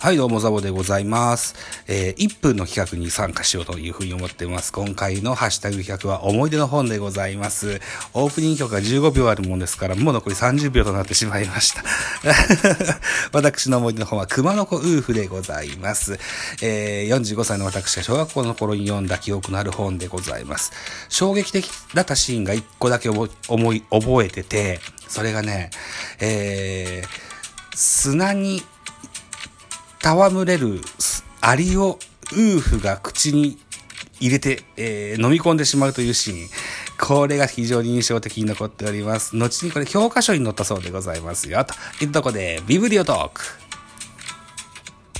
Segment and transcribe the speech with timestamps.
[0.00, 1.56] はい、どうもザボでございます。
[1.88, 4.72] えー、1分の企画に参加しようというふうに思っています。
[4.72, 7.80] 今回のハッシュタグ企画は思い出の本でございます。
[8.14, 11.82] オープニング曲が15秒あるもんですから、もう残り30秒となってしまいました。
[13.34, 16.20] 私の思い出の本は熊の子ウーフでございます。
[16.62, 20.70] えー、45歳の私が小学校の頃に読んだ記憶のある本でございます。
[21.08, 23.26] 衝撃的だったシーンが1個だけ思
[23.74, 25.70] い覚えてて、それがね、
[26.20, 27.08] えー、
[27.74, 28.62] 砂に
[30.04, 30.80] 戯れる
[31.40, 31.98] アリを
[32.32, 33.58] ウーフが口に
[34.20, 36.48] 入れて、えー飲み込んでしまうというシーン。
[37.00, 39.36] これが非常に印象的に残っております。
[39.36, 41.64] 後にこれ教科書に載ったそうでございますよ。
[41.64, 43.42] というとこで、ビブリオトーク。